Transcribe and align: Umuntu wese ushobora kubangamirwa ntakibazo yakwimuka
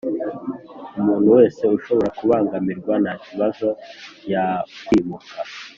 Umuntu 0.99 1.27
wese 1.37 1.61
ushobora 1.77 2.09
kubangamirwa 2.17 2.93
ntakibazo 3.03 3.67
yakwimuka 4.31 5.33